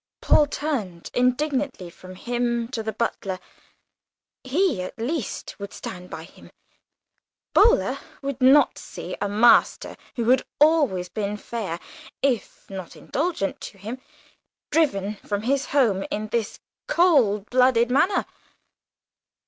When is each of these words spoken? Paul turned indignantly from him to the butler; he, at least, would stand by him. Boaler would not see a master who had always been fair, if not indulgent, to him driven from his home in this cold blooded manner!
Paul 0.19 0.47
turned 0.47 1.11
indignantly 1.13 1.91
from 1.91 2.15
him 2.15 2.69
to 2.69 2.81
the 2.81 2.91
butler; 2.91 3.37
he, 4.43 4.81
at 4.81 4.97
least, 4.97 5.59
would 5.59 5.71
stand 5.73 6.09
by 6.09 6.23
him. 6.23 6.49
Boaler 7.53 7.99
would 8.23 8.41
not 8.41 8.79
see 8.79 9.15
a 9.21 9.29
master 9.29 9.95
who 10.15 10.27
had 10.31 10.41
always 10.59 11.07
been 11.07 11.37
fair, 11.37 11.79
if 12.23 12.67
not 12.67 12.95
indulgent, 12.95 13.61
to 13.61 13.77
him 13.77 14.01
driven 14.71 15.17
from 15.17 15.43
his 15.43 15.65
home 15.67 16.03
in 16.09 16.29
this 16.29 16.57
cold 16.87 17.47
blooded 17.51 17.91
manner! 17.91 18.25